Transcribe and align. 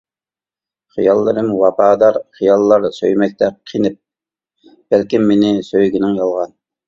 خىياللىرىم 0.93 1.49
ۋاپادار 1.57 2.17
خىياللار 2.37 2.87
سۆيمەكتە 2.97 3.51
قېنىپ، 3.73 3.99
بەلكىم 4.95 5.29
مېنى 5.33 5.53
سۆيگىنىڭ 5.71 6.19
يالغان. 6.21 6.57